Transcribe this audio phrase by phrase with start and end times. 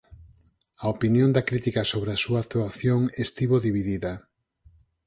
[0.83, 4.13] A opinión da crítica sobre a súa actuación estivo dividida.